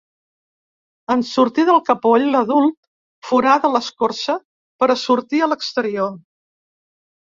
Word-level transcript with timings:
En 1.15 1.21
sortir 1.31 1.65
del 1.67 1.83
capoll, 1.91 2.25
l'adult 2.37 2.75
forada 3.31 3.73
l’escorça 3.77 4.41
per 4.85 4.93
a 4.93 5.01
sortir 5.07 5.47
a 5.51 5.55
l’exterior. 5.55 6.23